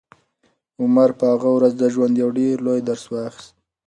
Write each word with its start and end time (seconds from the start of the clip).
عمر 0.81 1.09
په 1.19 1.25
هغه 1.33 1.49
ورځ 1.57 1.73
د 1.77 1.83
ژوند 1.93 2.13
یو 2.21 2.29
ډېر 2.39 2.55
لوی 2.67 2.81
درس 2.89 3.03
واخیست. 3.11 3.53